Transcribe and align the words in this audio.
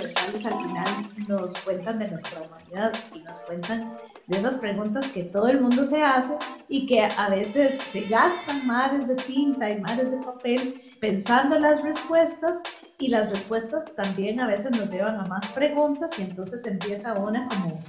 universales 0.00 0.46
al 0.46 0.52
final 0.52 0.86
nos 1.28 1.52
cuentan 1.58 1.98
de 1.98 2.08
nuestra 2.08 2.40
humanidad 2.40 2.92
y 3.14 3.20
nos 3.20 3.38
cuentan 3.40 3.96
de 4.26 4.38
esas 4.38 4.56
preguntas 4.56 5.08
que 5.08 5.24
todo 5.24 5.48
el 5.48 5.60
mundo 5.60 5.84
se 5.84 6.02
hace 6.02 6.34
y 6.68 6.86
que 6.86 7.02
a 7.02 7.28
veces 7.28 7.80
se 7.92 8.02
gastan 8.02 8.66
mares 8.66 9.06
de 9.06 9.16
tinta 9.16 9.70
y 9.70 9.80
mares 9.80 10.10
de 10.10 10.16
papel 10.18 10.80
pensando 11.00 11.58
las 11.58 11.82
respuestas 11.82 12.62
y 12.98 13.08
las 13.08 13.30
respuestas 13.30 13.94
también 13.94 14.40
a 14.40 14.46
veces 14.46 14.70
nos 14.72 14.90
llevan 14.92 15.18
a 15.20 15.24
más 15.24 15.46
preguntas 15.48 16.18
y 16.18 16.22
entonces 16.22 16.64
empieza 16.66 17.14
una 17.14 17.48
como 17.48 17.80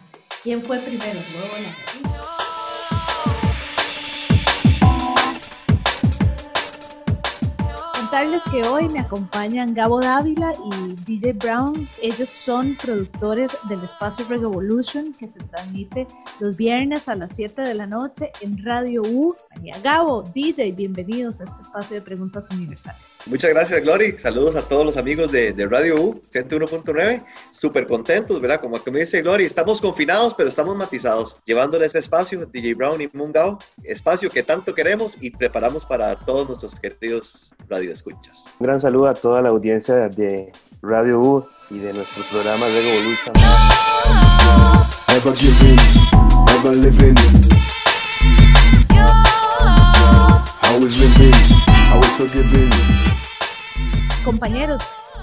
¿quién 0.43 0.62
fue 0.62 0.80
primero? 0.80 1.20
Luego 1.34 1.55
la 1.64 2.41
contarles 8.12 8.43
que 8.52 8.62
hoy 8.64 8.89
me 8.89 9.00
acompañan 9.00 9.73
Gabo 9.73 10.02
Dávila 10.02 10.52
y 10.66 10.96
DJ 11.05 11.32
Brown. 11.32 11.88
Ellos 12.02 12.30
son 12.30 12.76
productores 12.76 13.58
del 13.70 13.81
espacio 13.85 14.26
Revolution 14.27 15.13
que 15.13 15.30
se 15.30 15.40
transmite 15.40 16.05
los 16.41 16.58
viernes 16.58 17.08
a 17.08 17.16
las 17.16 17.34
7 17.38 17.62
de 17.62 17.73
la 17.73 17.88
noche 17.88 18.34
en 18.41 18.66
Radio 18.66 19.02
U. 19.04 19.34
María 19.55 19.80
Gabo, 19.82 20.23
DJ, 20.23 20.73
bienvenidos 20.73 21.40
a 21.40 21.45
este 21.45 21.62
espacio 21.62 21.95
de 21.95 22.02
preguntas 22.02 22.49
universales. 22.52 23.02
Muchas 23.27 23.52
gracias, 23.52 23.84
Glory. 23.84 24.17
Saludos 24.17 24.55
a 24.55 24.61
todos 24.61 24.85
los 24.85 24.98
amigos 24.98 25.31
de, 25.31 25.53
Radio 25.70 25.95
U 25.95 26.21
101.9. 26.34 27.23
Súper 27.52 27.88
contentos, 27.88 28.41
¿verdad? 28.41 28.59
Como 28.59 28.84
que 28.84 28.91
me 28.91 29.02
dice 29.02 29.21
Glory, 29.21 29.45
estamos 29.45 29.79
confinados, 29.79 30.34
pero 30.34 30.49
estamos 30.49 30.75
matizados, 30.75 31.38
llevándole 31.45 31.85
este 31.85 31.99
espacio, 31.99 32.45
DJ 32.45 32.73
Brown 32.73 33.02
y 33.02 33.09
Moon 33.13 33.31
Gao, 33.31 33.59
espacio 33.84 34.29
que 34.29 34.43
tanto 34.43 34.73
queremos 34.73 35.17
y 35.21 35.31
preparamos 35.31 35.85
para 35.85 36.15
todos 36.15 36.48
nuestros 36.48 36.76
queridos 36.76 37.52
radios 37.70 37.93
escuchas. 37.93 38.45
Un 38.59 38.67
gran 38.67 38.79
saludo 38.79 39.07
a 39.07 39.13
toda 39.13 39.41
la 39.41 39.49
audiencia 39.49 40.09
de 40.09 40.51
Radio 40.81 41.20
U 41.20 41.48
y 41.70 41.79
de 41.79 41.93
nuestro 41.93 42.23
programa 42.31 42.65
de 42.67 42.98
Evolution. 42.98 43.34
Compañeros, 54.23 54.81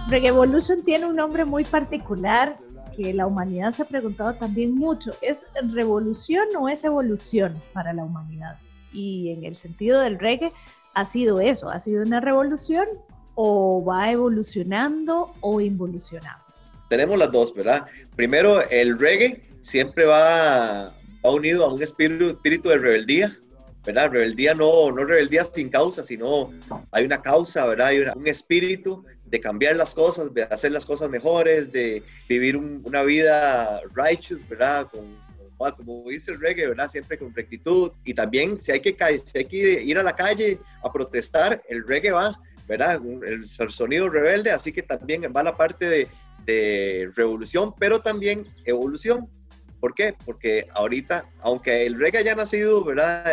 Revolution 0.09 0.83
tiene 0.83 1.07
un 1.07 1.17
nombre 1.17 1.45
muy 1.45 1.65
particular 1.65 2.55
que 2.95 3.15
la 3.15 3.27
humanidad 3.27 3.73
se 3.73 3.83
ha 3.83 3.85
preguntado 3.87 4.35
también 4.35 4.75
mucho. 4.75 5.13
¿Es 5.23 5.47
revolución 5.73 6.47
o 6.59 6.69
es 6.69 6.85
evolución 6.85 7.55
para 7.73 7.93
la 7.93 8.05
humanidad? 8.05 8.59
Y 8.93 9.31
en 9.31 9.45
el 9.45 9.57
sentido 9.57 10.01
del 10.01 10.19
reggae, 10.19 10.53
ha 10.95 11.05
sido 11.07 11.41
eso, 11.41 11.71
ha 11.71 11.79
sido 11.79 12.03
una 12.03 12.21
revolución 12.21 12.87
o 13.35 13.85
va 13.85 14.11
evolucionando 14.11 15.33
o 15.41 15.61
involucionamos. 15.61 16.71
Tenemos 16.89 17.19
las 17.19 17.31
dos, 17.31 17.55
¿verdad? 17.55 17.87
Primero, 18.17 18.61
el 18.69 18.99
reggae 18.99 19.43
siempre 19.61 20.05
va, 20.05 20.93
unido 21.23 21.65
a 21.65 21.73
un 21.73 21.83
espíritu, 21.83 22.31
espíritu 22.31 22.69
de 22.69 22.79
rebeldía, 22.79 23.39
¿verdad? 23.89 24.11
Rebeldía 24.11 24.53
no, 24.53 24.93
no 24.93 25.03
rebeldía 25.03 25.45
sin 25.45 25.71
causa, 25.71 26.05
sino 26.05 26.53
hay 26.93 27.07
una 27.07 27.23
causa, 27.23 27.65
¿verdad? 27.65 27.87
Hay 27.87 28.01
un 28.01 28.27
espíritu 28.27 29.03
de 29.25 29.41
cambiar 29.41 29.77
las 29.77 29.95
cosas, 29.95 30.35
de 30.35 30.43
hacer 30.43 30.73
las 30.73 30.85
cosas 30.85 31.09
mejores, 31.09 31.73
de 31.73 32.03
vivir 32.29 32.59
una 32.59 33.03
vida 33.03 33.81
righteous, 33.95 34.47
¿verdad? 34.47 34.89
Como 34.91 36.05
dice 36.07 36.33
el 36.33 36.41
reggae, 36.41 36.67
¿verdad? 36.67 36.91
Siempre 36.91 37.17
con 37.17 37.35
rectitud. 37.35 37.91
Y 38.05 38.13
también 38.13 38.61
si 38.61 38.73
hay 38.73 38.81
que, 38.81 38.95
si 39.25 39.43
que 39.47 39.83
ir 39.83 39.99
a 39.99 40.03
la 40.03 40.15
calle 40.15 40.59
a 40.85 40.93
protestar, 40.93 41.63
el 41.71 41.87
reggae 41.87 42.11
va, 42.11 42.39
¿verdad? 42.69 43.01
El, 43.27 43.49
sonido 43.49 44.11
rebelde, 44.11 44.51
así 44.51 44.71
que 44.71 44.83
también 44.83 45.23
va 45.35 45.43
la 45.43 45.57
parte 45.57 46.09
de, 46.47 47.11
revolución, 47.17 47.73
pero 47.79 48.01
también 48.01 48.45
evolución. 48.67 49.31
¿Por 49.81 49.95
qué? 49.95 50.15
Porque 50.27 50.67
ahorita, 50.75 51.25
aunque 51.41 51.87
el 51.87 51.99
reggae 51.99 52.21
haya 52.21 52.35
nacido, 52.35 52.85
¿verdad? 52.85 53.25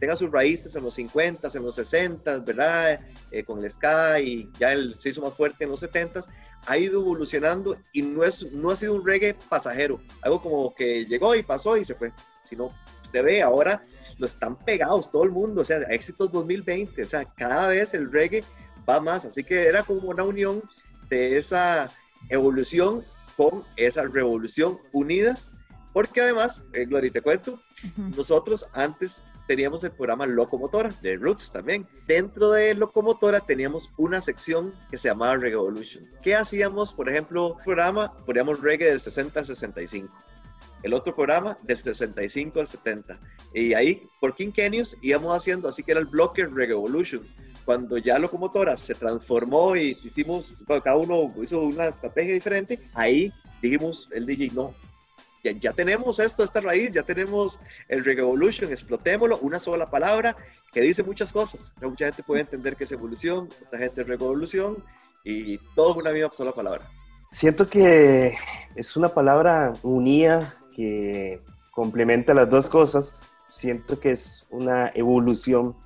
Tenga 0.00 0.16
sus 0.16 0.32
raíces 0.32 0.74
en 0.74 0.82
los 0.82 0.94
50, 0.94 1.48
en 1.54 1.62
los 1.62 1.74
60, 1.76 2.40
¿verdad? 2.40 3.00
Eh, 3.30 3.44
con 3.44 3.62
el 3.62 3.70
ska 3.70 4.18
y 4.18 4.50
ya 4.58 4.72
el, 4.72 4.96
se 4.96 5.10
hizo 5.10 5.20
más 5.20 5.34
fuerte 5.34 5.64
en 5.64 5.70
los 5.70 5.80
70, 5.80 6.24
ha 6.66 6.78
ido 6.78 7.00
evolucionando 7.00 7.76
y 7.92 8.02
no, 8.02 8.24
es, 8.24 8.50
no 8.50 8.70
ha 8.70 8.76
sido 8.76 8.94
un 8.94 9.06
reggae 9.06 9.34
pasajero, 9.48 10.00
algo 10.22 10.42
como 10.42 10.74
que 10.74 11.04
llegó 11.04 11.34
y 11.34 11.42
pasó 11.42 11.76
y 11.76 11.84
se 11.84 11.94
fue, 11.94 12.12
sino 12.44 12.74
usted 13.02 13.22
ve 13.22 13.42
ahora 13.42 13.84
lo 14.18 14.26
están 14.26 14.56
pegados 14.56 15.10
todo 15.10 15.24
el 15.24 15.30
mundo, 15.30 15.60
o 15.60 15.64
sea, 15.64 15.78
éxitos 15.90 16.32
2020, 16.32 17.02
o 17.02 17.06
sea, 17.06 17.24
cada 17.24 17.68
vez 17.68 17.94
el 17.94 18.10
reggae 18.10 18.44
va 18.88 19.00
más, 19.00 19.24
así 19.24 19.44
que 19.44 19.66
era 19.66 19.82
como 19.82 20.08
una 20.08 20.24
unión 20.24 20.62
de 21.08 21.38
esa 21.38 21.90
evolución 22.28 23.04
con 23.36 23.64
esa 23.76 24.04
revolución 24.04 24.78
unidas, 24.92 25.52
porque 25.92 26.20
además, 26.20 26.62
eh, 26.72 26.84
Gloria, 26.84 27.10
te 27.10 27.22
cuento, 27.22 27.60
nosotros 28.16 28.66
antes 28.72 29.22
teníamos 29.50 29.82
el 29.82 29.90
programa 29.90 30.26
Locomotora, 30.26 30.94
de 31.02 31.16
Roots 31.16 31.50
también. 31.50 31.84
Dentro 32.06 32.52
de 32.52 32.72
Locomotora 32.74 33.40
teníamos 33.40 33.90
una 33.96 34.20
sección 34.20 34.72
que 34.90 34.96
se 34.96 35.08
llamaba 35.08 35.36
Reggae 35.36 35.54
Evolution. 35.54 36.08
¿Qué 36.22 36.36
hacíamos? 36.36 36.92
Por 36.92 37.08
ejemplo, 37.08 37.56
programa, 37.64 38.12
poníamos 38.24 38.60
reggae 38.60 38.86
del 38.90 39.00
60 39.00 39.40
al 39.40 39.46
65. 39.46 40.14
El 40.84 40.94
otro 40.94 41.16
programa 41.16 41.58
del 41.62 41.78
65 41.78 42.60
al 42.60 42.68
70. 42.68 43.18
Y 43.52 43.74
ahí, 43.74 44.08
por 44.20 44.36
quinquenios, 44.36 44.96
íbamos 45.02 45.36
haciendo, 45.36 45.68
así 45.68 45.82
que 45.82 45.90
era 45.90 46.00
el 46.00 46.06
bloque 46.06 46.46
Reggae 46.46 46.74
Evolution. 46.74 47.22
Cuando 47.64 47.98
ya 47.98 48.20
Locomotora 48.20 48.76
se 48.76 48.94
transformó 48.94 49.74
y 49.74 49.98
hicimos, 50.04 50.54
cada 50.66 50.96
uno 50.96 51.34
hizo 51.42 51.60
una 51.62 51.88
estrategia 51.88 52.34
diferente, 52.34 52.78
ahí 52.94 53.32
dijimos 53.60 54.08
el 54.12 54.26
DJ, 54.26 54.52
no, 54.54 54.74
ya, 55.42 55.72
tenemos 55.72 56.18
esto, 56.18 56.44
esta 56.44 56.60
raíz, 56.60 56.92
ya 56.92 57.02
tenemos 57.02 57.58
el 57.88 58.04
Revolution, 58.04 58.70
explotémoslo, 58.70 59.38
una 59.38 59.58
sola 59.58 59.90
palabra 59.90 60.36
que 60.72 60.80
dice 60.80 61.02
muchas 61.02 61.32
cosas. 61.32 61.72
Mucha 61.80 62.06
gente 62.06 62.22
puede 62.22 62.42
entender 62.42 62.76
que 62.76 62.84
es 62.84 62.92
evolución, 62.92 63.48
otra 63.66 63.78
gente 63.78 64.02
es 64.02 64.06
revolución 64.06 64.82
y 65.24 65.58
todo 65.74 65.94
una 65.94 66.12
misma 66.12 66.30
sola 66.30 66.52
palabra. 66.52 66.88
Siento 67.30 67.68
que 67.68 68.36
es 68.74 68.96
una 68.96 69.08
palabra 69.08 69.72
unida 69.82 70.54
que 70.74 71.40
complementa 71.70 72.34
las 72.34 72.50
dos 72.50 72.68
cosas. 72.68 73.22
Siento 73.48 73.98
que 74.00 74.12
es 74.12 74.46
una 74.50 74.90
evolución 74.94 75.76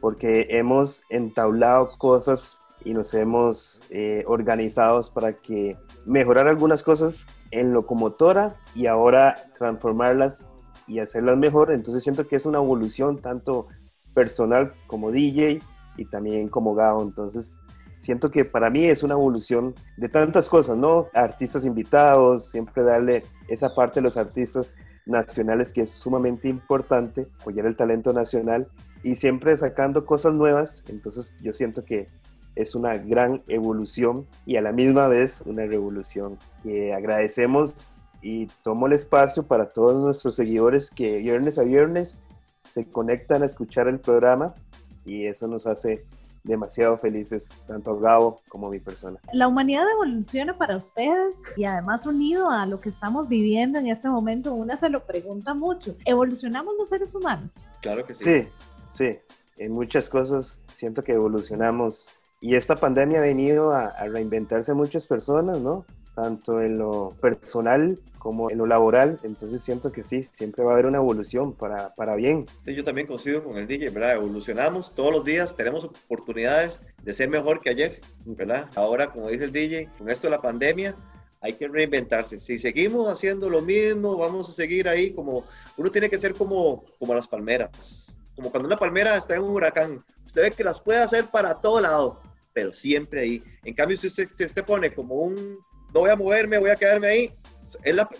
porque 0.00 0.46
hemos 0.50 1.02
entablado 1.08 1.96
cosas 1.98 2.58
y 2.84 2.94
nos 2.94 3.12
hemos 3.14 3.80
eh, 3.90 4.24
organizado 4.26 5.00
para 5.12 5.34
que 5.34 5.76
mejorar 6.04 6.46
algunas 6.46 6.82
cosas 6.82 7.26
en 7.50 7.72
locomotora 7.72 8.56
y 8.74 8.86
ahora 8.86 9.36
transformarlas 9.56 10.46
y 10.86 10.98
hacerlas 10.98 11.36
mejor. 11.36 11.72
Entonces 11.72 12.02
siento 12.02 12.26
que 12.26 12.36
es 12.36 12.46
una 12.46 12.58
evolución 12.58 13.20
tanto 13.20 13.66
personal 14.14 14.72
como 14.86 15.10
DJ 15.10 15.60
y 15.96 16.04
también 16.06 16.48
como 16.48 16.74
GAO. 16.74 17.02
Entonces 17.02 17.56
siento 17.96 18.30
que 18.30 18.44
para 18.44 18.70
mí 18.70 18.84
es 18.84 19.02
una 19.02 19.14
evolución 19.14 19.74
de 19.96 20.08
tantas 20.08 20.48
cosas, 20.48 20.76
¿no? 20.76 21.08
Artistas 21.14 21.64
invitados, 21.64 22.50
siempre 22.50 22.82
darle 22.82 23.24
esa 23.48 23.74
parte 23.74 23.96
de 23.96 24.02
los 24.02 24.16
artistas 24.16 24.74
nacionales 25.06 25.72
que 25.72 25.82
es 25.82 25.90
sumamente 25.90 26.48
importante, 26.48 27.28
apoyar 27.40 27.66
el 27.66 27.76
talento 27.76 28.12
nacional 28.12 28.68
y 29.02 29.14
siempre 29.14 29.56
sacando 29.56 30.04
cosas 30.04 30.34
nuevas. 30.34 30.84
Entonces 30.88 31.34
yo 31.40 31.52
siento 31.52 31.84
que 31.84 32.08
es 32.56 32.74
una 32.74 32.96
gran 32.96 33.42
evolución 33.46 34.26
y 34.46 34.56
a 34.56 34.62
la 34.62 34.72
misma 34.72 35.06
vez 35.06 35.42
una 35.46 35.66
revolución. 35.66 36.38
que 36.62 36.92
agradecemos 36.92 37.92
y 38.22 38.46
tomo 38.64 38.86
el 38.88 38.94
espacio 38.94 39.46
para 39.46 39.68
todos 39.68 40.02
nuestros 40.02 40.34
seguidores 40.34 40.90
que 40.90 41.18
viernes 41.18 41.58
a 41.58 41.62
viernes 41.62 42.18
se 42.70 42.90
conectan 42.90 43.42
a 43.42 43.46
escuchar 43.46 43.86
el 43.86 44.00
programa 44.00 44.54
y 45.04 45.26
eso 45.26 45.46
nos 45.46 45.66
hace 45.66 46.04
demasiado 46.42 46.96
felices, 46.96 47.56
tanto 47.66 47.92
a 47.92 48.00
Gabo 48.00 48.40
como 48.48 48.68
a 48.68 48.70
mi 48.70 48.78
persona. 48.78 49.18
La 49.32 49.48
humanidad 49.48 49.84
evoluciona 49.94 50.56
para 50.56 50.76
ustedes 50.76 51.42
y 51.56 51.64
además 51.64 52.06
unido 52.06 52.50
a 52.50 52.66
lo 52.66 52.80
que 52.80 52.88
estamos 52.88 53.28
viviendo 53.28 53.78
en 53.78 53.88
este 53.88 54.08
momento, 54.08 54.54
una 54.54 54.76
se 54.76 54.88
lo 54.88 55.04
pregunta 55.04 55.54
mucho, 55.54 55.96
¿evolucionamos 56.04 56.74
los 56.78 56.88
seres 56.88 57.14
humanos? 57.14 57.64
Claro 57.82 58.06
que 58.06 58.14
sí. 58.14 58.24
Sí, 58.24 58.48
sí, 58.90 59.18
en 59.56 59.72
muchas 59.72 60.08
cosas 60.08 60.58
siento 60.72 61.02
que 61.02 61.12
evolucionamos 61.12 62.10
y 62.40 62.54
esta 62.54 62.76
pandemia 62.76 63.18
ha 63.18 63.22
venido 63.22 63.72
a, 63.72 63.92
reinventarse 64.06 64.72
a 64.72 64.74
muchas 64.74 65.06
personas, 65.06 65.60
¿no? 65.60 65.84
Tanto 66.14 66.62
en 66.62 66.78
lo 66.78 67.14
personal 67.20 67.98
como 68.18 68.50
en 68.50 68.58
lo 68.58 68.66
laboral. 68.66 69.18
Entonces 69.22 69.62
siento 69.62 69.92
que 69.92 70.02
sí, 70.02 70.24
siempre 70.24 70.64
va 70.64 70.70
a 70.70 70.74
haber 70.74 70.86
una 70.86 70.98
evolución 70.98 71.52
para, 71.52 71.94
para 71.94 72.14
bien. 72.16 72.46
Sí, 72.60 72.74
yo 72.74 72.84
también 72.84 73.06
coincido 73.06 73.44
con 73.44 73.56
el 73.56 73.66
DJ, 73.66 73.90
¿verdad? 73.90 74.14
Evolucionamos 74.14 74.94
todos 74.94 75.12
los 75.12 75.24
días, 75.24 75.56
tenemos 75.56 75.84
oportunidades 75.84 76.80
de 77.02 77.14
ser 77.14 77.28
mejor 77.28 77.60
que 77.60 77.70
ayer, 77.70 78.00
¿verdad? 78.24 78.68
Ahora, 78.74 79.12
como 79.12 79.28
dice 79.28 79.44
el 79.44 79.52
DJ, 79.52 79.90
con 79.98 80.10
esto 80.10 80.26
de 80.26 80.32
la 80.32 80.42
pandemia, 80.42 80.94
hay 81.40 81.54
que 81.54 81.68
reinventarse. 81.68 82.40
Si 82.40 82.58
seguimos 82.58 83.08
haciendo 83.08 83.48
lo 83.48 83.62
mismo, 83.62 84.16
vamos 84.16 84.48
a 84.48 84.52
seguir 84.52 84.88
ahí 84.88 85.12
como, 85.12 85.44
uno 85.76 85.90
tiene 85.90 86.10
que 86.10 86.18
ser 86.18 86.34
como, 86.34 86.84
como 86.98 87.14
las 87.14 87.28
palmeras. 87.28 88.16
Como 88.34 88.50
cuando 88.50 88.66
una 88.66 88.76
palmera 88.76 89.16
está 89.16 89.36
en 89.36 89.42
un 89.42 89.50
huracán, 89.50 90.04
usted 90.24 90.42
ve 90.42 90.50
que 90.50 90.64
las 90.64 90.80
puede 90.80 90.98
hacer 90.98 91.26
para 91.26 91.54
todo 91.54 91.80
lado, 91.80 92.20
pero 92.56 92.72
siempre 92.72 93.20
ahí. 93.20 93.42
En 93.64 93.74
cambio, 93.74 93.98
si 93.98 94.06
usted, 94.06 94.30
se 94.34 94.62
pone 94.62 94.90
como 94.94 95.16
un 95.16 95.58
no 95.92 96.00
voy 96.00 96.08
a 96.08 96.16
moverme, 96.16 96.56
voy 96.56 96.70
a 96.70 96.76
quedarme 96.76 97.06
ahí. 97.06 97.30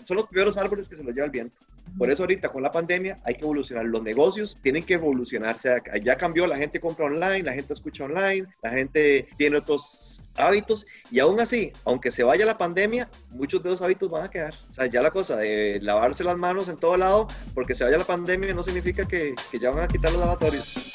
son 0.05 0.17
los 0.17 0.27
primeros 0.27 0.57
árboles 0.57 0.87
que 0.87 0.95
se 0.95 1.03
los 1.03 1.11
lleva 1.11 1.25
el 1.25 1.31
viento. 1.31 1.57
Por 1.97 2.11
eso 2.11 2.21
ahorita 2.21 2.49
con 2.49 2.61
la 2.61 2.71
pandemia 2.71 3.19
hay 3.23 3.33
que 3.33 3.41
evolucionar. 3.41 3.85
Los 3.85 4.03
negocios 4.03 4.59
tienen 4.61 4.83
que 4.83 4.93
evolucionar. 4.93 5.55
O 5.55 5.59
sea, 5.59 5.81
ya 6.03 6.17
cambió, 6.17 6.45
la 6.45 6.57
gente 6.57 6.79
compra 6.79 7.07
online, 7.07 7.41
la 7.41 7.53
gente 7.53 7.73
escucha 7.73 8.03
online, 8.03 8.45
la 8.61 8.69
gente 8.69 9.27
tiene 9.39 9.57
otros 9.57 10.21
hábitos 10.35 10.85
y 11.09 11.17
aún 11.17 11.39
así, 11.39 11.73
aunque 11.83 12.11
se 12.11 12.23
vaya 12.23 12.45
la 12.45 12.59
pandemia, 12.59 13.09
muchos 13.31 13.63
de 13.63 13.69
esos 13.69 13.81
hábitos 13.81 14.11
van 14.11 14.25
a 14.25 14.29
quedar. 14.29 14.53
O 14.69 14.73
sea, 14.75 14.85
ya 14.85 15.01
la 15.01 15.09
cosa 15.09 15.37
de 15.37 15.79
lavarse 15.81 16.23
las 16.23 16.37
manos 16.37 16.69
en 16.69 16.77
todo 16.77 16.95
lado, 16.95 17.27
porque 17.55 17.73
se 17.73 17.85
vaya 17.85 17.97
la 17.97 18.05
pandemia 18.05 18.53
no 18.53 18.61
significa 18.61 19.07
que, 19.07 19.33
que 19.49 19.57
ya 19.57 19.71
van 19.71 19.85
a 19.85 19.87
quitar 19.87 20.11
los 20.11 20.19
lavatorios. 20.19 20.93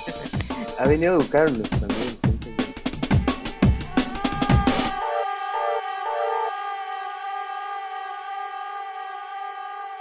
Ha 0.78 0.86
venido 0.86 1.14
a 1.14 1.16
educarnos 1.16 1.68
también. 1.68 2.01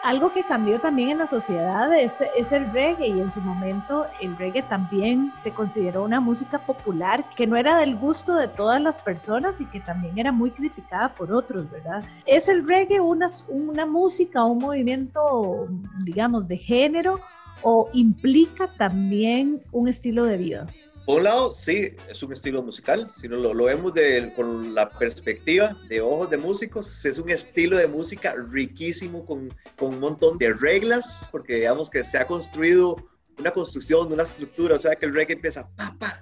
Algo 0.03 0.31
que 0.31 0.44
cambió 0.44 0.80
también 0.80 1.09
en 1.09 1.18
la 1.19 1.27
sociedad 1.27 1.94
es, 1.95 2.21
el 2.51 2.71
reggae 2.71 3.07
y 3.07 3.19
en 3.19 3.31
su 3.31 3.39
momento 3.42 4.07
el 4.19 4.36
reggae 4.38 4.63
también 4.63 5.31
se 5.42 5.51
consideró 5.51 6.03
una 6.03 6.19
música 6.19 6.59
popular 6.59 7.24
que 7.36 7.45
no 7.45 7.56
era 7.56 7.77
del 7.77 7.95
gusto 7.95 8.36
de 8.36 8.48
todas 8.48 8.81
las 8.81 8.98
personas 9.00 9.62
y 9.62 9.65
que 9.65 9.80
también 9.80 10.18
era 10.18 10.31
muy 10.31 10.51
criticada 10.51 11.13
por 11.13 11.31
otros, 11.31 11.69
¿verdad? 11.69 12.03
¿Es 12.25 12.50
el 12.50 12.68
reggae 12.68 13.00
una, 13.00 13.27
una 13.48 13.86
música, 13.86 14.44
un 14.44 14.57
movimiento, 14.57 15.68
digamos, 16.03 16.48
de 16.48 16.57
género 16.57 17.19
o 17.62 17.89
implica 17.94 18.68
también 18.68 19.62
un 19.71 19.88
estilo 19.88 20.25
de 20.25 20.38
vida? 20.38 20.68
Por 21.06 21.18
un 21.18 21.24
lado, 21.24 21.51
sí, 21.51 21.95
es 22.09 22.21
un 22.21 22.31
estilo 22.31 22.62
musical, 22.62 23.12
si 23.19 23.27
no 23.27 23.38
lo, 23.38 23.65
vemos 23.65 23.94
de, 23.94 24.31
con 24.36 24.75
la 24.75 24.88
perspectiva 24.88 25.75
de 25.89 26.00
ojos 26.00 26.30
de 26.30 26.38
músicos, 26.38 27.06
es 27.06 27.18
un 27.18 27.30
estilo 27.31 27.77
de 27.77 27.88
música 27.88 28.36
riquísimo 28.51 29.25
con, 29.25 29.53
con 29.77 29.95
un 29.95 30.00
montón 30.00 30.38
de 30.38 30.53
reglas, 30.53 31.27
porque 31.31 31.56
digamos 31.56 31.89
que 31.89 32.03
se 32.03 32.19
ha 32.19 32.27
construido 32.27 32.98
una 33.39 33.51
construcción, 33.51 34.12
una 34.13 34.24
estructura, 34.24 34.75
o 34.75 34.80
sea 34.80 34.95
que 34.95 35.07
el 35.07 35.13
reggae 35.15 35.33
empieza 35.33 35.68
pa, 35.75 35.95
pa, 36.00 36.21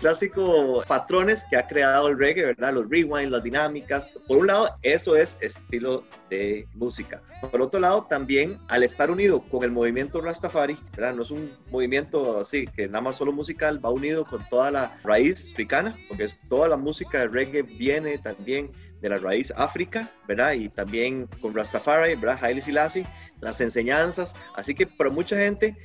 clásico 0.00 0.84
patrones 0.86 1.44
que 1.48 1.56
ha 1.56 1.66
creado 1.66 2.08
el 2.08 2.18
reggae, 2.18 2.44
¿verdad? 2.44 2.74
Los 2.74 2.88
rewind, 2.88 3.30
las 3.30 3.42
dinámicas. 3.42 4.06
Por 4.26 4.38
un 4.38 4.46
lado, 4.46 4.68
eso 4.82 5.16
es 5.16 5.36
estilo 5.40 6.04
de 6.30 6.66
música. 6.74 7.22
Por 7.50 7.62
otro 7.62 7.80
lado, 7.80 8.06
también 8.08 8.58
al 8.68 8.82
estar 8.82 9.10
unido 9.10 9.42
con 9.42 9.64
el 9.64 9.70
movimiento 9.70 10.20
Rastafari, 10.20 10.78
¿verdad? 10.96 11.14
No 11.14 11.22
es 11.22 11.30
un 11.30 11.50
movimiento 11.70 12.38
así 12.40 12.66
que 12.66 12.86
nada 12.86 13.02
más 13.02 13.16
solo 13.16 13.32
musical, 13.32 13.84
va 13.84 13.90
unido 13.90 14.24
con 14.24 14.42
toda 14.48 14.70
la 14.70 14.96
raíz 15.02 15.52
africana, 15.52 15.94
porque 16.08 16.28
toda 16.48 16.68
la 16.68 16.76
música 16.76 17.20
de 17.20 17.28
reggae 17.28 17.62
viene 17.62 18.18
también 18.18 18.70
de 19.00 19.08
la 19.08 19.16
raíz 19.16 19.52
África, 19.56 20.10
¿verdad? 20.26 20.52
Y 20.52 20.68
también 20.68 21.28
con 21.40 21.54
Rastafari, 21.54 22.14
¿verdad? 22.14 22.38
Haile 22.42 22.62
Selassie, 22.62 23.06
las 23.40 23.60
enseñanzas. 23.60 24.34
Así 24.56 24.74
que 24.74 24.86
para 24.86 25.10
mucha 25.10 25.36
gente, 25.36 25.76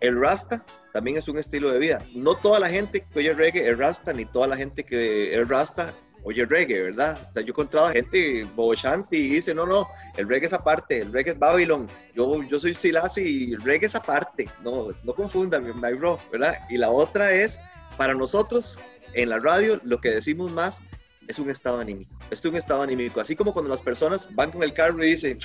el 0.00 0.20
Rasta 0.20 0.64
también 0.92 1.16
es 1.16 1.28
un 1.28 1.38
estilo 1.38 1.70
de 1.70 1.78
vida. 1.78 2.04
No 2.14 2.36
toda 2.36 2.60
la 2.60 2.68
gente 2.68 3.04
que 3.12 3.18
oye 3.18 3.34
reggae 3.34 3.68
es 3.68 3.76
Rasta, 3.76 4.12
ni 4.12 4.24
toda 4.24 4.46
la 4.46 4.56
gente 4.56 4.84
que 4.84 5.38
es 5.38 5.48
Rasta 5.48 5.92
oye 6.24 6.44
reggae, 6.44 6.82
¿verdad? 6.82 7.18
O 7.30 7.32
sea, 7.32 7.42
yo 7.42 7.48
he 7.48 7.50
encontrado 7.50 7.88
gente 7.88 8.46
bochanti 8.54 9.16
y 9.16 9.28
dice, 9.30 9.54
no, 9.54 9.66
no, 9.66 9.88
el 10.16 10.28
reggae 10.28 10.46
es 10.46 10.52
aparte, 10.52 11.00
el 11.00 11.12
reggae 11.12 11.32
es 11.32 11.38
Babylon, 11.38 11.86
yo, 12.14 12.42
yo 12.42 12.60
soy 12.60 12.74
Selassie 12.74 13.28
y 13.28 13.52
el 13.54 13.62
reggae 13.62 13.86
es 13.86 13.94
aparte. 13.94 14.48
No, 14.62 14.88
no 15.04 15.14
confundan, 15.14 15.64
my 15.64 15.92
bro, 15.94 16.18
¿verdad? 16.30 16.58
Y 16.68 16.76
la 16.76 16.90
otra 16.90 17.32
es, 17.32 17.60
para 17.96 18.14
nosotros, 18.14 18.78
en 19.14 19.30
la 19.30 19.38
radio, 19.38 19.80
lo 19.84 20.00
que 20.00 20.10
decimos 20.10 20.50
más 20.50 20.82
es 21.28 21.38
un 21.38 21.50
estado 21.50 21.78
anímico. 21.78 22.10
Es 22.30 22.44
un 22.44 22.56
estado 22.56 22.82
anímico. 22.82 23.20
Así 23.20 23.36
como 23.36 23.52
cuando 23.52 23.70
las 23.70 23.82
personas 23.82 24.34
van 24.34 24.50
con 24.50 24.62
el 24.62 24.72
carro 24.72 25.04
y 25.04 25.10
dicen, 25.10 25.38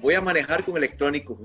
voy 0.00 0.14
a 0.14 0.20
manejar 0.20 0.64
con 0.64 0.76
electrónico, 0.76 1.38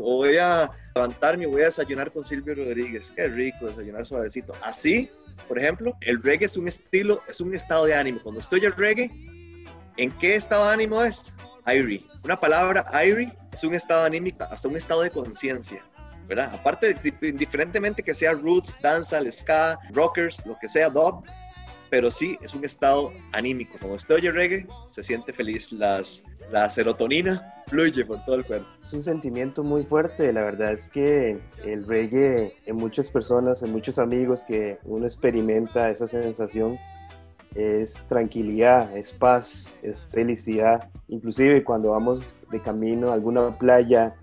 o 0.00 0.16
voy 0.16 0.38
a 0.38 0.70
levantarme 0.94 1.46
voy 1.46 1.62
a 1.62 1.66
desayunar 1.66 2.12
con 2.12 2.24
Silvio 2.24 2.54
Rodríguez. 2.54 3.12
Qué 3.14 3.26
rico 3.26 3.66
desayunar 3.66 4.06
suavecito. 4.06 4.54
Así, 4.62 5.10
por 5.48 5.58
ejemplo, 5.58 5.96
el 6.00 6.22
reggae 6.22 6.46
es 6.46 6.56
un 6.56 6.68
estilo, 6.68 7.22
es 7.28 7.40
un 7.40 7.54
estado 7.54 7.84
de 7.84 7.94
ánimo. 7.94 8.20
Cuando 8.22 8.40
estoy 8.40 8.64
el 8.64 8.72
reggae, 8.72 9.10
¿en 9.96 10.10
qué 10.18 10.36
estado 10.36 10.66
de 10.66 10.74
ánimo 10.74 11.02
es? 11.02 11.32
Irie. 11.66 12.04
Una 12.22 12.38
palabra, 12.38 12.86
Irie, 13.04 13.32
es 13.52 13.64
un 13.64 13.74
estado 13.74 14.04
anímico, 14.04 14.44
hasta 14.44 14.68
un 14.68 14.76
estado 14.76 15.02
de 15.02 15.10
conciencia. 15.10 15.82
¿verdad? 16.28 16.52
Aparte, 16.54 16.96
indiferentemente 17.22 18.02
que 18.02 18.14
sea 18.14 18.32
roots, 18.32 18.80
danza, 18.82 19.20
ska, 19.30 19.78
rockers, 19.92 20.44
lo 20.44 20.58
que 20.58 20.68
sea, 20.68 20.90
dub, 20.90 21.24
pero 21.90 22.10
sí 22.10 22.38
es 22.42 22.54
un 22.54 22.64
estado 22.64 23.12
anímico. 23.32 23.78
Como 23.80 23.94
usted 23.94 24.16
oye 24.16 24.30
reggae, 24.30 24.66
se 24.90 25.02
siente 25.02 25.32
feliz. 25.32 25.72
Las, 25.72 26.22
la 26.50 26.68
serotonina 26.70 27.54
fluye 27.66 28.04
por 28.04 28.24
todo 28.24 28.36
el 28.36 28.44
cuerpo. 28.44 28.68
Es 28.82 28.92
un 28.92 29.02
sentimiento 29.02 29.62
muy 29.62 29.84
fuerte. 29.84 30.32
La 30.32 30.42
verdad 30.42 30.72
es 30.72 30.90
que 30.90 31.38
el 31.64 31.86
reggae, 31.86 32.54
en 32.66 32.76
muchas 32.76 33.10
personas, 33.10 33.62
en 33.62 33.72
muchos 33.72 33.98
amigos 33.98 34.44
que 34.44 34.78
uno 34.84 35.06
experimenta 35.06 35.90
esa 35.90 36.06
sensación, 36.06 36.78
es 37.54 38.06
tranquilidad, 38.08 38.94
es 38.96 39.12
paz, 39.12 39.74
es 39.82 39.98
felicidad. 40.12 40.90
Inclusive 41.08 41.64
cuando 41.64 41.90
vamos 41.90 42.40
de 42.50 42.60
camino 42.60 43.10
a 43.10 43.14
alguna 43.14 43.58
playa 43.58 44.14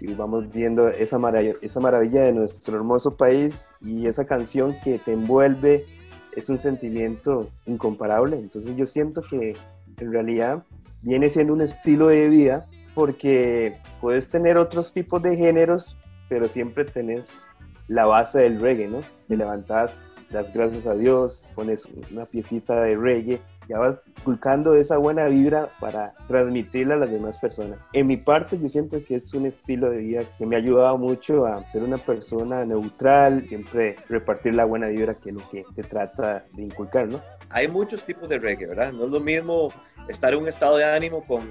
y 0.00 0.12
vamos 0.14 0.50
viendo 0.50 0.88
esa 0.88 1.18
maravilla, 1.18 1.54
esa 1.62 1.80
maravilla 1.80 2.22
de 2.22 2.32
nuestro 2.32 2.76
hermoso 2.76 3.16
país 3.16 3.70
y 3.80 4.06
esa 4.06 4.26
canción 4.26 4.76
que 4.84 4.98
te 4.98 5.12
envuelve 5.12 5.86
es 6.36 6.48
un 6.48 6.58
sentimiento 6.58 7.48
incomparable. 7.66 8.36
Entonces 8.36 8.76
yo 8.76 8.86
siento 8.86 9.22
que 9.22 9.56
en 9.98 10.12
realidad 10.12 10.64
viene 11.02 11.28
siendo 11.28 11.52
un 11.52 11.60
estilo 11.60 12.08
de 12.08 12.28
vida 12.28 12.66
porque 12.94 13.76
puedes 14.00 14.30
tener 14.30 14.56
otros 14.56 14.92
tipos 14.92 15.22
de 15.22 15.36
géneros, 15.36 15.96
pero 16.28 16.48
siempre 16.48 16.84
tenés 16.84 17.46
la 17.88 18.06
base 18.06 18.40
del 18.40 18.60
reggae, 18.60 18.88
¿no? 18.88 19.00
Te 19.28 19.36
levantás, 19.36 20.12
das 20.30 20.54
gracias 20.54 20.86
a 20.86 20.94
Dios, 20.94 21.48
pones 21.54 21.88
una 22.10 22.24
piecita 22.24 22.80
de 22.82 22.96
reggae 22.96 23.40
ya 23.68 23.78
vas 23.78 24.10
culcando 24.24 24.74
esa 24.74 24.98
buena 24.98 25.26
vibra 25.26 25.68
para 25.80 26.14
transmitirla 26.28 26.94
a 26.94 26.98
las 26.98 27.10
demás 27.10 27.38
personas. 27.38 27.78
En 27.92 28.06
mi 28.06 28.16
parte, 28.16 28.58
yo 28.58 28.68
siento 28.68 29.02
que 29.04 29.16
es 29.16 29.32
un 29.34 29.46
estilo 29.46 29.90
de 29.90 29.98
vida 29.98 30.22
que 30.38 30.46
me 30.46 30.56
ha 30.56 30.58
ayudado 30.58 30.98
mucho 30.98 31.46
a 31.46 31.60
ser 31.60 31.82
una 31.82 31.98
persona 31.98 32.64
neutral, 32.64 33.46
siempre 33.46 33.96
repartir 34.08 34.54
la 34.54 34.64
buena 34.64 34.88
vibra 34.88 35.14
que 35.14 35.30
es 35.30 35.36
lo 35.36 35.48
que 35.50 35.64
te 35.74 35.82
trata 35.82 36.44
de 36.52 36.62
inculcar, 36.62 37.08
¿no? 37.08 37.20
Hay 37.50 37.68
muchos 37.68 38.02
tipos 38.02 38.28
de 38.28 38.38
reggae, 38.38 38.66
¿verdad? 38.66 38.92
No 38.92 39.04
es 39.06 39.12
lo 39.12 39.20
mismo 39.20 39.72
estar 40.08 40.32
en 40.32 40.40
un 40.40 40.48
estado 40.48 40.76
de 40.76 40.84
ánimo 40.84 41.22
con 41.22 41.42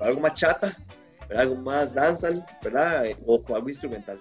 algo 0.00 0.20
más 0.20 0.34
chata, 0.34 0.76
algo 1.36 1.56
más 1.56 1.94
danzal, 1.94 2.44
¿verdad? 2.62 3.04
O 3.26 3.42
con 3.42 3.56
algo 3.56 3.68
instrumental. 3.68 4.20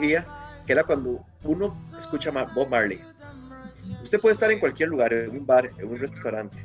Que 0.00 0.72
era 0.72 0.84
cuando 0.84 1.24
uno 1.44 1.76
escucha 1.98 2.30
Bob 2.30 2.68
Marley. 2.68 3.00
Usted 4.02 4.20
puede 4.20 4.34
estar 4.34 4.50
en 4.50 4.60
cualquier 4.60 4.88
lugar, 4.88 5.12
en 5.12 5.30
un 5.30 5.46
bar, 5.46 5.70
en 5.78 5.88
un 5.88 5.98
restaurante, 5.98 6.56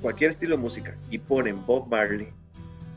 cualquier 0.00 0.30
estilo 0.30 0.56
de 0.56 0.62
música, 0.62 0.94
y 1.10 1.18
ponen 1.18 1.64
Bob 1.66 1.88
Marley. 1.88 2.28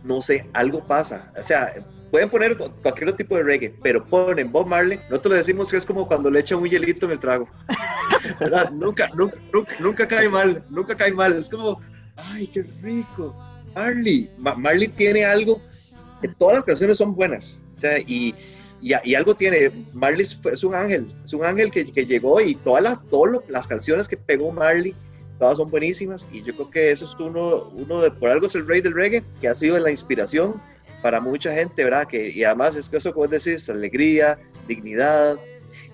No 0.04 0.22
sé, 0.22 0.48
algo 0.54 0.86
pasa. 0.86 1.32
O 1.38 1.44
sea, 1.44 1.70
pueden 2.12 2.30
poner 2.30 2.56
cualquier 2.56 3.14
tipo 3.14 3.36
de 3.36 3.44
reggae, 3.44 3.74
pero 3.82 4.04
ponen 4.04 4.52
Bob 4.52 4.68
Marley. 4.68 5.00
Nosotros 5.10 5.34
le 5.34 5.40
decimos 5.40 5.70
que 5.70 5.78
es 5.78 5.86
como 5.86 6.08
cuando 6.08 6.30
le 6.30 6.40
echan 6.40 6.60
un 6.60 6.70
hielito 6.70 7.06
en 7.06 7.14
el 7.14 7.20
trago. 7.20 7.48
nunca, 8.74 9.10
nunca, 9.14 9.38
nunca, 9.54 9.74
nunca 9.80 10.08
cae 10.08 10.30
mal, 10.30 10.64
nunca 10.70 10.96
cae 10.96 11.12
mal. 11.12 11.34
Es 11.34 11.50
como, 11.50 11.82
ay, 12.16 12.48
qué 12.48 12.64
rico. 12.82 13.36
Marley, 13.76 14.30
Marley 14.38 14.88
tiene 14.88 15.24
algo, 15.24 15.62
todas 16.38 16.58
las 16.58 16.66
canciones 16.66 16.98
son 16.98 17.14
buenas. 17.14 17.62
O 17.78 17.82
sea, 17.82 18.00
y, 18.00 18.34
y, 18.82 19.16
algo 19.16 19.36
tiene, 19.36 19.72
Marley 19.94 20.22
es 20.22 20.64
un 20.64 20.76
ángel, 20.76 21.14
es 21.26 21.34
un 21.34 21.44
ángel 21.44 21.72
que, 21.72 21.92
que 21.92 22.06
llegó 22.06 22.40
y 22.42 22.56
todas 22.56 22.84
las, 22.84 23.04
todas 23.08 23.44
las 23.50 23.68
canciones 23.68 24.08
que 24.08 24.18
pegó 24.18 24.52
Marley, 24.52 24.94
todas 25.40 25.58
son 25.58 25.70
buenísimas 25.70 26.26
y 26.32 26.44
yo 26.44 26.54
creo 26.54 26.70
que 26.70 26.92
eso 26.92 27.06
es 27.06 27.20
uno, 27.20 27.70
uno 27.74 28.02
de, 28.02 28.12
por 28.12 28.30
algo 28.30 28.48
es 28.48 28.56
el 28.56 28.68
rey 28.68 28.82
del 28.82 28.94
reggae, 28.94 29.24
que 29.42 29.48
ha 29.48 29.56
sido 29.56 29.78
la 29.80 29.92
inspiración 29.92 30.62
para 31.02 31.20
mucha 31.20 31.54
gente, 31.54 31.84
¿verdad? 31.84 32.08
Que, 32.08 32.30
y 32.30 32.44
además 32.44 32.76
es 32.76 32.90
que 32.90 32.98
eso, 32.98 33.14
como 33.14 33.28
decís, 33.28 33.70
alegría, 33.70 34.38
dignidad, 34.68 35.38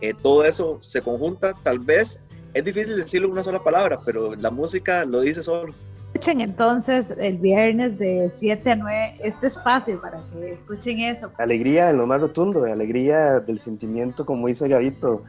eh, 0.02 0.14
todo 0.22 0.46
eso 0.46 0.80
se 0.82 1.02
conjunta, 1.02 1.54
tal 1.64 1.80
vez, 1.80 2.20
es 2.54 2.66
difícil 2.66 2.96
decirlo 2.98 3.28
en 3.28 3.34
una 3.34 3.44
sola 3.44 3.64
palabra, 3.64 4.00
pero 4.06 4.36
la 4.36 4.52
música 4.52 5.06
lo 5.06 5.22
dice 5.22 5.44
solo. 5.44 5.74
Escuchen 6.14 6.42
entonces 6.42 7.12
el 7.18 7.40
viernes 7.40 7.98
de 7.98 8.30
7 8.30 8.72
a 8.72 8.76
9 8.76 9.16
este 9.24 9.48
espacio 9.48 10.00
para 10.00 10.20
que 10.32 10.54
escuchen 10.54 11.00
eso. 11.00 11.32
Alegría 11.40 11.90
en 11.90 11.98
lo 11.98 12.06
más 12.06 12.22
rotundo, 12.22 12.66
alegría 12.66 13.40
del 13.40 13.60
sentimiento, 13.60 14.24
como 14.24 14.48
dice 14.48 14.68
Gavito, 14.68 15.24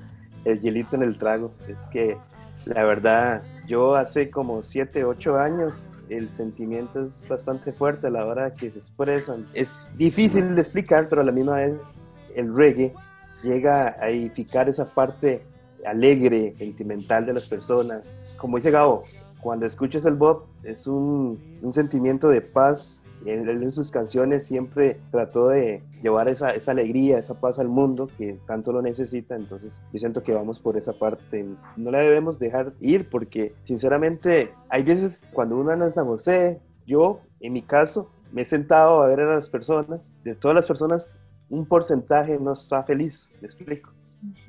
el 0.44 0.60
hielito 0.60 0.96
en 0.96 1.04
el 1.04 1.16
trago. 1.16 1.52
Es 1.68 1.88
que 1.90 2.18
la 2.66 2.84
verdad, 2.84 3.42
yo 3.66 3.94
hace 3.94 4.30
como 4.30 4.60
7, 4.60 5.04
8 5.04 5.38
años 5.38 5.88
el 6.10 6.28
sentimiento 6.30 7.02
es 7.02 7.26
bastante 7.26 7.72
fuerte 7.72 8.08
a 8.08 8.10
la 8.10 8.26
hora 8.26 8.54
que 8.54 8.70
se 8.70 8.78
expresan. 8.78 9.46
Es 9.54 9.80
difícil 9.96 10.54
de 10.54 10.60
explicar, 10.60 11.06
pero 11.08 11.22
a 11.22 11.24
la 11.24 11.32
misma 11.32 11.56
vez 11.56 11.94
el 12.36 12.54
reggae 12.54 12.92
llega 13.42 13.96
a 13.98 14.10
edificar 14.10 14.68
esa 14.68 14.84
parte 14.84 15.46
alegre, 15.86 16.54
sentimental 16.58 17.24
de 17.24 17.32
las 17.32 17.48
personas. 17.48 18.14
Como 18.38 18.58
dice 18.58 18.70
Gabo, 18.70 19.02
cuando 19.44 19.66
escuchas 19.66 20.06
el 20.06 20.14
Bob 20.14 20.46
es 20.62 20.86
un, 20.86 21.38
un 21.60 21.72
sentimiento 21.74 22.30
de 22.30 22.40
paz. 22.40 23.04
Él 23.26 23.46
en 23.46 23.70
sus 23.70 23.90
canciones 23.90 24.46
siempre 24.46 24.98
trató 25.10 25.48
de 25.48 25.82
llevar 26.02 26.28
esa, 26.28 26.52
esa, 26.52 26.70
alegría, 26.70 27.18
esa 27.18 27.38
paz 27.38 27.58
al 27.58 27.68
mundo 27.68 28.08
que 28.16 28.38
tanto 28.46 28.72
lo 28.72 28.80
necesita. 28.80 29.36
Entonces 29.36 29.82
yo 29.92 29.98
siento 29.98 30.22
que 30.22 30.32
vamos 30.32 30.60
por 30.60 30.78
esa 30.78 30.94
parte. 30.94 31.46
No 31.76 31.90
la 31.90 31.98
debemos 31.98 32.38
dejar 32.38 32.72
ir 32.80 33.10
porque 33.10 33.54
sinceramente 33.64 34.50
hay 34.70 34.82
veces 34.82 35.22
cuando 35.34 35.58
uno 35.58 35.70
anda 35.72 35.84
en 35.84 35.92
San 35.92 36.06
José, 36.06 36.62
yo 36.86 37.20
en 37.40 37.52
mi 37.52 37.60
caso 37.60 38.10
me 38.32 38.42
he 38.42 38.44
sentado 38.46 39.02
a 39.02 39.08
ver 39.08 39.20
a 39.20 39.34
las 39.34 39.50
personas, 39.50 40.16
de 40.24 40.34
todas 40.34 40.54
las 40.54 40.66
personas, 40.66 41.20
un 41.50 41.66
porcentaje 41.66 42.38
no 42.38 42.54
está 42.54 42.82
feliz, 42.82 43.30
me 43.42 43.46
explico. 43.46 43.92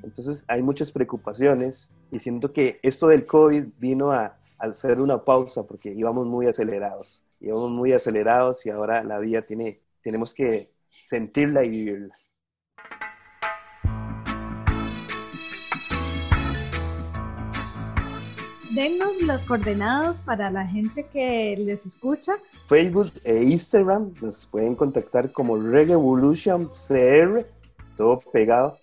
Entonces 0.03 0.45
hay 0.47 0.63
muchas 0.63 0.89
preocupaciones 0.89 1.93
y 2.11 2.19
siento 2.19 2.53
que 2.53 2.79
esto 2.81 3.07
del 3.07 3.25
COVID 3.25 3.65
vino 3.77 4.11
a, 4.11 4.37
hacer 4.57 4.99
una 4.99 5.23
pausa 5.23 5.63
porque 5.63 5.93
íbamos 5.93 6.25
muy 6.25 6.47
acelerados, 6.47 7.23
íbamos 7.39 7.71
muy 7.71 7.93
acelerados 7.93 8.65
y 8.65 8.69
ahora 8.69 9.03
la 9.03 9.19
vida 9.19 9.41
tiene, 9.41 9.81
tenemos 10.01 10.33
que 10.33 10.71
sentirla 11.03 11.63
y 11.63 11.69
vivirla. 11.69 12.15
Denos 18.73 19.21
las 19.21 19.45
coordenadas 19.45 20.19
para 20.19 20.51
la 20.51 20.67
gente 20.67 21.07
que 21.07 21.55
les 21.57 21.85
escucha. 21.85 22.33
Facebook 22.67 23.13
e 23.23 23.41
Instagram 23.43 24.13
nos 24.21 24.45
pueden 24.45 24.75
contactar 24.75 25.31
como 25.31 25.55
Reggae 25.57 25.93
Evolution 25.93 26.67
CR, 26.67 27.45
todo 27.95 28.19
pegado 28.33 28.77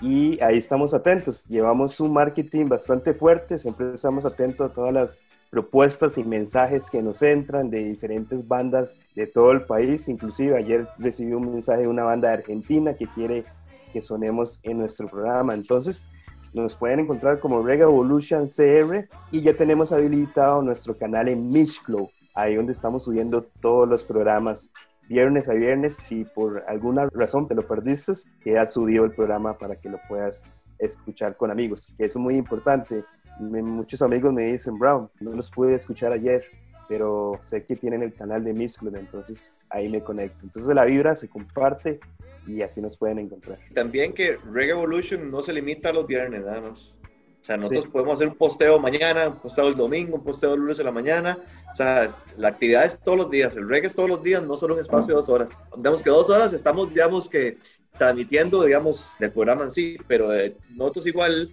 y 0.00 0.40
ahí 0.40 0.58
estamos 0.58 0.94
atentos. 0.94 1.46
Llevamos 1.46 2.00
un 2.00 2.12
marketing 2.12 2.66
bastante 2.66 3.14
fuerte, 3.14 3.58
siempre 3.58 3.92
estamos 3.94 4.24
atentos 4.24 4.70
a 4.70 4.72
todas 4.72 4.92
las 4.92 5.24
propuestas 5.50 6.16
y 6.16 6.24
mensajes 6.24 6.90
que 6.90 7.02
nos 7.02 7.20
entran 7.22 7.70
de 7.70 7.84
diferentes 7.84 8.46
bandas 8.46 8.98
de 9.14 9.26
todo 9.26 9.50
el 9.52 9.62
país. 9.62 10.08
Inclusive 10.08 10.56
ayer 10.56 10.88
recibí 10.98 11.32
un 11.32 11.52
mensaje 11.52 11.82
de 11.82 11.88
una 11.88 12.04
banda 12.04 12.28
de 12.28 12.34
Argentina 12.34 12.94
que 12.94 13.06
quiere 13.08 13.44
que 13.92 14.00
sonemos 14.00 14.60
en 14.62 14.78
nuestro 14.78 15.08
programa. 15.08 15.54
Entonces 15.54 16.08
nos 16.52 16.74
pueden 16.74 17.00
encontrar 17.00 17.40
como 17.40 17.62
Rega 17.62 17.84
Evolution 17.84 18.48
CR 18.48 19.08
y 19.30 19.40
ya 19.40 19.54
tenemos 19.54 19.92
habilitado 19.92 20.62
nuestro 20.62 20.96
canal 20.96 21.28
en 21.28 21.48
Mixcloud, 21.48 22.08
ahí 22.34 22.54
donde 22.54 22.72
estamos 22.72 23.04
subiendo 23.04 23.42
todos 23.60 23.88
los 23.88 24.02
programas 24.02 24.72
viernes 25.10 25.48
a 25.48 25.54
viernes. 25.54 25.96
Si 25.96 26.24
por 26.24 26.62
alguna 26.68 27.08
razón 27.12 27.48
te 27.48 27.54
lo 27.54 27.66
perdiste, 27.66 28.12
queda 28.42 28.66
subido 28.66 29.04
el 29.04 29.10
programa 29.10 29.58
para 29.58 29.74
que 29.74 29.90
lo 29.90 29.98
puedas 30.08 30.44
escuchar 30.78 31.36
con 31.36 31.50
amigos, 31.50 31.92
que 31.98 32.04
eso 32.04 32.18
es 32.18 32.22
muy 32.22 32.36
importante. 32.36 33.04
muchos 33.38 34.00
amigos 34.00 34.32
me 34.32 34.44
dicen, 34.44 34.78
Brown, 34.78 35.10
no 35.20 35.32
los 35.32 35.50
pude 35.50 35.74
escuchar 35.74 36.12
ayer, 36.12 36.44
pero 36.88 37.38
sé 37.42 37.64
que 37.64 37.76
tienen 37.76 38.02
el 38.02 38.14
canal 38.14 38.44
de 38.44 38.54
Club, 38.78 38.96
entonces 38.96 39.44
ahí 39.68 39.88
me 39.88 40.00
conecto. 40.00 40.38
Entonces 40.44 40.74
la 40.74 40.84
vibra 40.84 41.16
se 41.16 41.28
comparte 41.28 42.00
y 42.46 42.62
así 42.62 42.80
nos 42.80 42.96
pueden 42.96 43.18
encontrar. 43.18 43.58
También 43.74 44.12
que 44.12 44.38
Reggae 44.50 44.70
Evolution 44.70 45.30
no 45.30 45.42
se 45.42 45.52
limita 45.52 45.90
a 45.90 45.92
los 45.92 46.06
viernes, 46.06 46.44
nada 46.44 46.60
más. 46.60 46.96
O 47.40 47.44
sea, 47.44 47.56
nosotros 47.56 47.86
podemos 47.88 48.16
hacer 48.16 48.28
un 48.28 48.34
posteo 48.34 48.78
mañana, 48.78 49.28
un 49.28 49.36
posteo 49.36 49.68
el 49.68 49.74
domingo, 49.74 50.16
un 50.16 50.24
posteo 50.24 50.54
el 50.54 50.60
lunes 50.60 50.76
de 50.76 50.84
la 50.84 50.92
mañana. 50.92 51.38
O 51.72 51.76
sea, 51.76 52.14
la 52.36 52.48
actividad 52.48 52.84
es 52.84 52.98
todos 52.98 53.16
los 53.16 53.30
días. 53.30 53.56
El 53.56 53.68
reggae 53.68 53.88
es 53.88 53.94
todos 53.94 54.10
los 54.10 54.22
días, 54.22 54.42
no 54.42 54.56
solo 54.56 54.74
un 54.74 54.80
espacio 54.80 55.08
de 55.08 55.14
dos 55.14 55.28
horas. 55.30 55.56
Digamos 55.76 56.02
que 56.02 56.10
dos 56.10 56.28
horas 56.28 56.52
estamos, 56.52 56.90
digamos 56.90 57.28
que, 57.28 57.58
transmitiendo, 57.96 58.62
digamos, 58.62 59.14
del 59.18 59.32
programa 59.32 59.64
en 59.64 59.70
sí, 59.70 59.96
pero 60.06 60.34
eh, 60.34 60.56
nosotros 60.70 61.06
igual, 61.06 61.52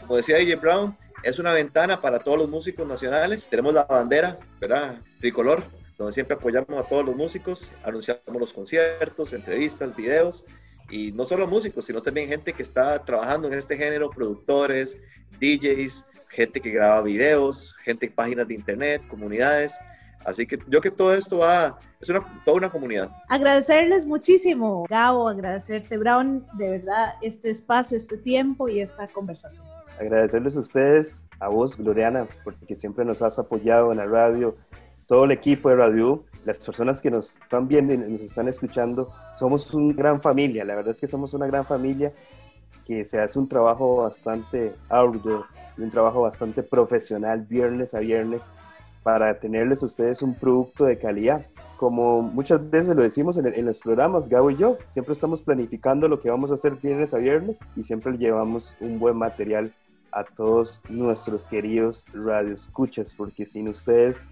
como 0.00 0.16
decía 0.16 0.38
DJ 0.38 0.56
Brown, 0.56 0.96
es 1.22 1.38
una 1.38 1.52
ventana 1.52 2.00
para 2.00 2.18
todos 2.18 2.38
los 2.38 2.48
músicos 2.48 2.86
nacionales. 2.86 3.46
Tenemos 3.48 3.74
la 3.74 3.84
bandera, 3.84 4.38
¿verdad? 4.60 5.00
Tricolor, 5.20 5.64
donde 5.96 6.12
siempre 6.12 6.34
apoyamos 6.36 6.76
a 6.78 6.82
todos 6.82 7.06
los 7.06 7.14
músicos, 7.14 7.70
anunciamos 7.84 8.22
los 8.38 8.52
conciertos, 8.52 9.32
entrevistas, 9.32 9.94
videos 9.94 10.44
y 10.90 11.12
no 11.12 11.24
solo 11.24 11.46
músicos, 11.46 11.84
sino 11.84 12.02
también 12.02 12.28
gente 12.28 12.52
que 12.52 12.62
está 12.62 13.04
trabajando 13.04 13.48
en 13.48 13.54
este 13.54 13.76
género, 13.76 14.10
productores, 14.10 14.96
DJs, 15.40 16.06
gente 16.28 16.60
que 16.60 16.70
graba 16.70 17.02
videos, 17.02 17.74
gente 17.82 18.06
en 18.06 18.12
páginas 18.12 18.48
de 18.48 18.54
internet, 18.54 19.02
comunidades. 19.08 19.78
Así 20.24 20.46
que 20.46 20.58
yo 20.68 20.80
que 20.80 20.90
todo 20.90 21.14
esto 21.14 21.38
va, 21.38 21.78
es 22.00 22.08
una, 22.08 22.24
toda 22.44 22.56
una 22.56 22.70
comunidad. 22.70 23.10
Agradecerles 23.28 24.04
muchísimo, 24.04 24.84
Gabo, 24.88 25.28
agradecerte, 25.28 25.96
Brown, 25.96 26.46
de 26.54 26.70
verdad, 26.70 27.14
este 27.22 27.50
espacio, 27.50 27.96
este 27.96 28.16
tiempo 28.16 28.68
y 28.68 28.80
esta 28.80 29.06
conversación. 29.08 29.66
Agradecerles 30.00 30.56
a 30.56 30.60
ustedes, 30.60 31.28
a 31.40 31.48
vos, 31.48 31.76
Gloriana, 31.76 32.26
porque 32.44 32.76
siempre 32.76 33.04
nos 33.04 33.22
has 33.22 33.38
apoyado 33.38 33.90
en 33.90 33.98
la 33.98 34.06
radio, 34.06 34.56
todo 35.06 35.24
el 35.24 35.32
equipo 35.32 35.70
de 35.70 35.76
Radio 35.76 36.24
las 36.44 36.58
personas 36.58 37.00
que 37.00 37.10
nos 37.10 37.36
están 37.36 37.68
viendo 37.68 37.92
y 37.92 37.98
nos 37.98 38.20
están 38.20 38.48
escuchando, 38.48 39.12
somos 39.34 39.72
una 39.74 39.92
gran 39.94 40.20
familia, 40.20 40.64
la 40.64 40.74
verdad 40.74 40.92
es 40.92 41.00
que 41.00 41.06
somos 41.06 41.34
una 41.34 41.46
gran 41.46 41.64
familia 41.64 42.12
que 42.86 43.04
se 43.04 43.20
hace 43.20 43.38
un 43.38 43.48
trabajo 43.48 43.96
bastante 43.96 44.72
arduo, 44.88 45.46
un 45.76 45.90
trabajo 45.90 46.22
bastante 46.22 46.62
profesional 46.62 47.42
viernes 47.42 47.94
a 47.94 48.00
viernes 48.00 48.50
para 49.02 49.38
tenerles 49.38 49.82
a 49.82 49.86
ustedes 49.86 50.22
un 50.22 50.34
producto 50.34 50.84
de 50.84 50.98
calidad. 50.98 51.46
Como 51.76 52.22
muchas 52.22 52.68
veces 52.70 52.96
lo 52.96 53.02
decimos 53.02 53.36
en, 53.36 53.46
en, 53.46 53.66
los 53.66 53.78
programas, 53.78 54.28
Gabo 54.28 54.50
y 54.50 54.56
yo, 54.56 54.78
siempre 54.84 55.12
estamos 55.12 55.42
planificando 55.42 56.08
lo 56.08 56.20
que 56.20 56.30
vamos 56.30 56.50
a 56.50 56.54
hacer 56.54 56.74
viernes 56.76 57.14
a 57.14 57.18
viernes 57.18 57.60
y 57.76 57.84
siempre 57.84 58.16
llevamos 58.18 58.76
un 58.80 58.98
buen 58.98 59.16
material 59.16 59.72
a 60.10 60.24
todos 60.24 60.80
nuestros 60.88 61.46
queridos 61.46 62.06
radioescuchas, 62.12 63.14
porque 63.14 63.46
sin 63.46 63.68
ustedes 63.68 64.26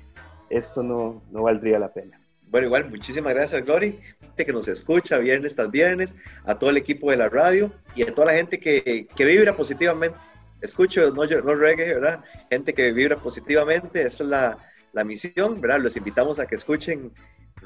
esto 0.51 0.83
no, 0.83 1.23
no 1.31 1.43
valdría 1.43 1.79
la 1.79 1.93
pena. 1.93 2.21
Bueno, 2.49 2.69
igual, 2.69 2.91
muchísimas 2.91 3.35
gracias, 3.35 3.65
Glory, 3.65 3.99
que 4.37 4.53
nos 4.53 4.69
escucha 4.69 5.19
viernes 5.19 5.55
tras 5.57 5.71
viernes, 5.71 6.15
a 6.45 6.59
todo 6.59 6.71
el 6.71 6.77
equipo 6.77 7.11
de 7.11 7.17
la 7.17 7.29
radio 7.29 7.73
y 7.95 8.03
a 8.03 8.15
toda 8.15 8.29
la 8.29 8.35
gente 8.35 8.61
que, 8.61 9.07
que 9.15 9.25
vibra 9.25 9.57
positivamente. 9.57 10.17
Escucho, 10.61 11.11
no, 11.11 11.25
no 11.25 11.55
reggae, 11.55 11.95
¿verdad? 11.95 12.25
Gente 12.49 12.73
que 12.73 12.93
vibra 12.93 13.17
positivamente, 13.17 14.03
esa 14.03 14.23
es 14.23 14.31
la, 14.31 14.59
la 14.93 15.05
misión, 15.05 15.61
¿verdad? 15.61 15.81
Los 15.81 15.97
invitamos 15.97 16.39
a 16.39 16.47
que 16.47 16.55
escuchen 16.55 17.13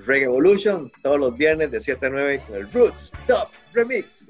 Reggae 0.06 0.24
Evolution 0.24 0.90
todos 1.02 1.20
los 1.20 1.36
viernes 1.36 1.70
de 1.70 1.80
7 1.80 2.06
a 2.06 2.10
9 2.10 2.42
con 2.46 2.56
el 2.56 2.72
Roots 2.72 3.12
Top 3.26 3.50
Remix. 3.72 4.24